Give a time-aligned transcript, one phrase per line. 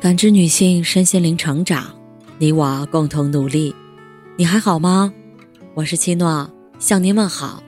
[0.00, 1.94] 感知女性身心灵成长，
[2.38, 3.74] 你我共同努力。
[4.34, 5.12] 你还好吗？
[5.74, 7.62] 我是七诺，向您问好。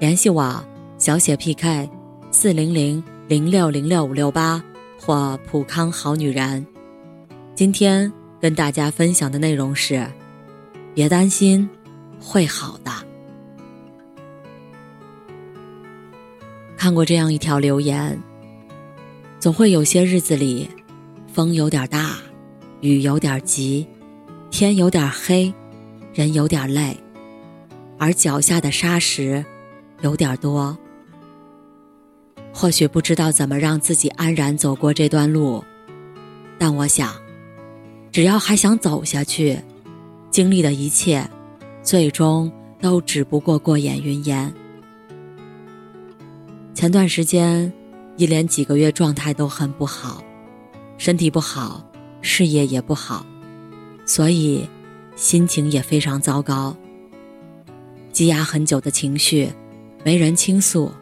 [0.00, 0.64] 联系我
[0.96, 1.90] 小写 PK
[2.30, 4.64] 四零零零六零六五六八
[4.98, 6.66] 或普康好女人。
[7.54, 8.10] 今天
[8.40, 10.06] 跟大家分享的内容是：
[10.94, 11.68] 别担心，
[12.18, 12.90] 会好的。
[16.78, 18.18] 看过这样一条留言，
[19.38, 20.66] 总会有些日子里。
[21.32, 22.16] 风有点大，
[22.82, 23.86] 雨有点急，
[24.50, 25.52] 天有点黑，
[26.12, 26.94] 人有点累，
[27.98, 29.42] 而脚下的沙石
[30.02, 30.76] 有点多。
[32.52, 35.64] 或许不知道怎么让自己安然走过这段路，
[36.58, 37.14] 但我想，
[38.10, 39.58] 只要还想走下去，
[40.30, 41.26] 经历的一切，
[41.82, 44.52] 最终都只不过过眼云烟。
[46.74, 47.72] 前段时间，
[48.18, 50.22] 一连几个月状态都很不好。
[51.04, 51.84] 身体不好，
[52.20, 53.26] 事业也不好，
[54.06, 54.68] 所以
[55.16, 56.76] 心情也非常糟糕。
[58.12, 59.50] 积压很久的情绪，
[60.04, 60.92] 没人倾诉，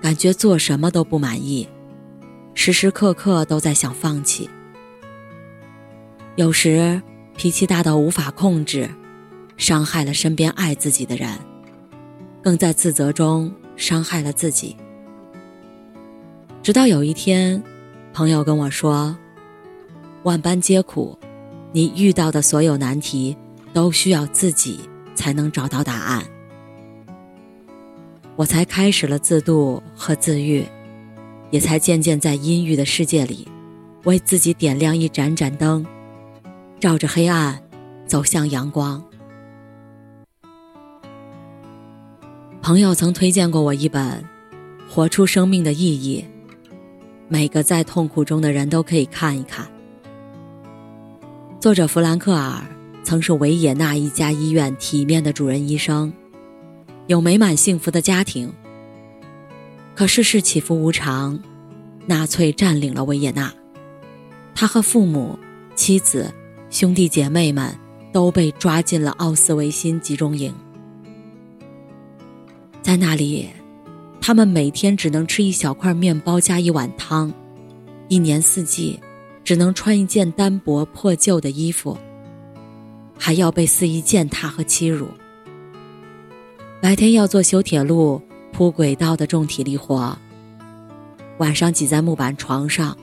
[0.00, 1.68] 感觉做什么都不满意，
[2.52, 4.50] 时时刻刻都在想放弃。
[6.34, 7.00] 有时
[7.36, 8.90] 脾气大到无法控制，
[9.56, 11.30] 伤害了身边爱自己的人，
[12.42, 14.76] 更在自责中伤害了自己。
[16.60, 17.62] 直到有一天。
[18.12, 19.16] 朋友跟我说
[20.24, 21.18] ：“万般皆苦，
[21.72, 23.34] 你遇到的所有难题
[23.72, 24.80] 都需要自己
[25.14, 26.22] 才能找到答案。”
[28.36, 30.66] 我才开始了自渡和自愈，
[31.50, 33.48] 也才渐渐在阴郁的世界里，
[34.04, 35.86] 为自己点亮一盏盏灯，
[36.78, 37.62] 照着黑暗
[38.06, 39.02] 走向阳光。
[42.60, 44.22] 朋友曾推荐过我一本
[44.92, 46.22] 《活出生命的意义》。
[47.32, 49.66] 每个在痛苦中的人都可以看一看。
[51.58, 52.62] 作者弗兰克尔
[53.02, 56.12] 曾是维也纳一家医院体面的主任医生，
[57.06, 58.52] 有美满幸福的家庭。
[59.94, 61.40] 可世事起伏无常，
[62.04, 63.50] 纳粹占领了维也纳，
[64.54, 65.38] 他和父母、
[65.74, 66.30] 妻子、
[66.68, 67.74] 兄弟姐妹们
[68.12, 70.54] 都被抓进了奥斯维辛集中营，
[72.82, 73.48] 在那里。
[74.24, 77.34] 他们每天只能吃一小块面包加一碗汤，
[78.06, 78.98] 一年四季
[79.42, 81.98] 只能穿一件单薄破旧的衣服，
[83.18, 85.08] 还要被肆意践踏和欺辱。
[86.80, 88.22] 白天要做修铁路、
[88.52, 90.16] 铺轨道的重体力活，
[91.38, 92.96] 晚上挤在木板床上，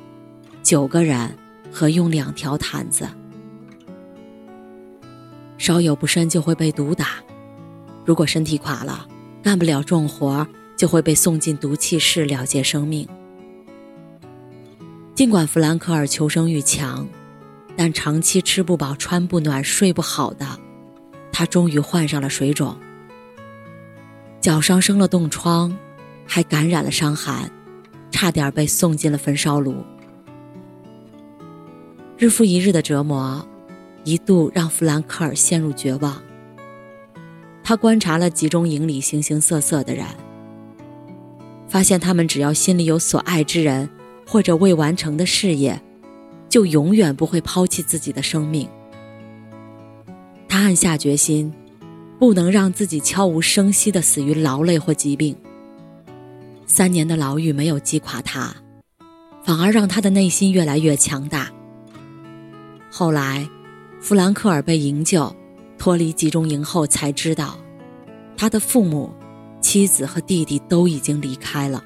[0.64, 1.30] 九个人
[1.70, 3.06] 合用两条毯子，
[5.58, 7.16] 稍有不慎就会被毒打。
[8.06, 9.06] 如果身体垮了，
[9.44, 10.48] 干不了重活。
[10.80, 13.06] 就会被送进毒气室了结生命。
[15.14, 17.06] 尽管弗兰克尔求生欲强，
[17.76, 20.58] 但长期吃不饱、穿不暖、睡不好的，
[21.34, 22.78] 他终于患上了水肿，
[24.40, 25.78] 脚上生了冻疮，
[26.26, 27.52] 还感染了伤寒，
[28.10, 29.84] 差点被送进了焚烧炉。
[32.18, 33.46] 日复一日的折磨，
[34.06, 36.24] 一度让弗兰克尔陷入绝望。
[37.66, 40.06] 他观察了集中营里形形色色的人。
[41.70, 43.88] 发现他们只要心里有所爱之人，
[44.28, 45.80] 或者未完成的事业，
[46.50, 48.68] 就永远不会抛弃自己的生命。
[50.48, 51.54] 他暗下决心，
[52.18, 55.36] 不能让自己悄无声息的死于劳累或疾病。
[56.66, 58.56] 三年的牢狱没有击垮他，
[59.44, 61.52] 反而让他的内心越来越强大。
[62.92, 63.48] 后来，
[64.02, 65.36] 弗兰克尔被营救，
[65.78, 67.60] 脱离集中营后，才知道，
[68.36, 69.14] 他的父母。
[69.70, 71.84] 妻子和弟弟都已经离开了，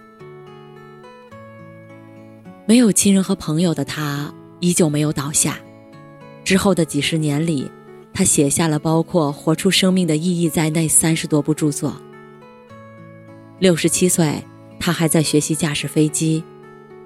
[2.66, 5.60] 没有亲人和朋友的他依旧没有倒下。
[6.46, 7.70] 之后的几十年里，
[8.14, 12.02] 他写下了包括《活出生命的意义》在内三十多部著作。
[13.60, 14.42] 六十七岁，
[14.80, 16.42] 他还在学习驾驶飞机，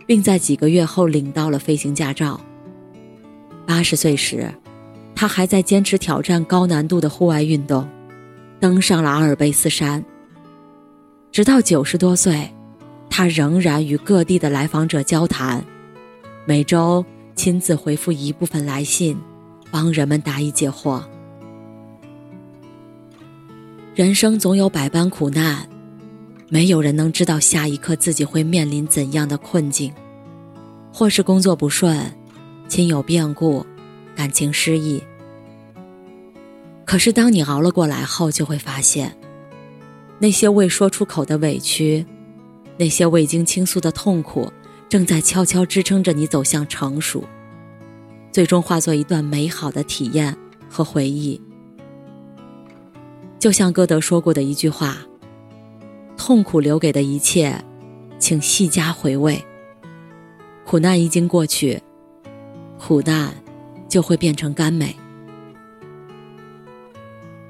[0.06, 2.40] 并在几个月后领到了飞行驾照。
[3.66, 4.54] 八十岁时，
[5.16, 7.90] 他还在坚持挑战高难度的户外运动，
[8.60, 10.06] 登上了阿尔卑斯山。
[11.32, 12.52] 直到九十多岁，
[13.10, 15.64] 他仍然与各地的来访者交谈，
[16.46, 19.16] 每周亲自回复一部分来信，
[19.70, 21.04] 帮人们答疑解惑。
[23.94, 25.68] 人生总有百般苦难，
[26.50, 29.94] 没有人能知道下一刻自己会面临怎样的困境，
[30.92, 32.12] 或是工作不顺，
[32.68, 33.66] 亲友变故，
[34.16, 35.04] 感情失意。
[36.86, 39.16] 可是当你熬了过来后，就会发现。
[40.20, 42.06] 那些未说出口的委屈，
[42.78, 44.52] 那些未经倾诉的痛苦，
[44.90, 47.24] 正在悄悄支撑着你走向成熟。
[48.32, 50.36] 最终化作一段美好的体验
[50.70, 51.42] 和回忆。
[53.40, 54.98] 就像歌德说过的一句话
[56.18, 57.64] ：“痛苦留给的一切，
[58.18, 59.44] 请细加回味。
[60.66, 61.80] 苦难一经过去，
[62.80, 63.32] 苦难
[63.88, 64.96] 就会变成甘美。”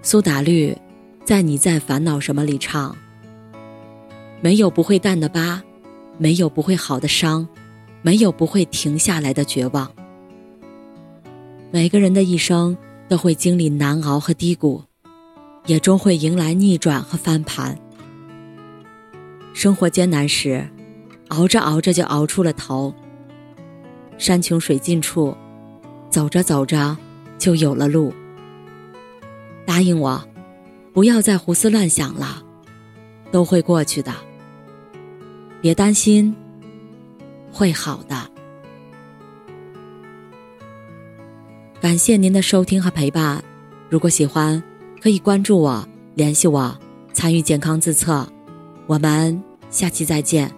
[0.03, 0.77] 苏打绿
[1.27, 2.95] 在《你在烦恼什么》里唱
[4.39, 5.61] ：“没有不会淡的疤，
[6.17, 7.45] 没有不会好的伤，
[8.01, 9.91] 没有不会停下来的绝望。
[11.69, 12.77] 每个人的一生
[13.09, 14.81] 都会经历难熬和低谷。”
[15.67, 17.77] 也终会迎来逆转和翻盘。
[19.53, 20.65] 生活艰难时，
[21.27, 22.93] 熬着熬着就熬出了头。
[24.17, 25.35] 山穷水尽处，
[26.09, 26.95] 走着走着
[27.37, 28.13] 就有了路。
[29.65, 30.23] 答应我，
[30.97, 32.41] 不要再胡思乱想了，
[33.31, 34.11] 都会过去的。
[35.61, 36.35] 别担心，
[37.51, 38.27] 会好的。
[41.79, 43.43] 感谢您的收听和陪伴，
[43.91, 44.63] 如果喜欢。
[44.99, 46.75] 可以关注我，联系我，
[47.13, 48.27] 参与健康自测。
[48.87, 49.39] 我们
[49.69, 50.51] 下期再见。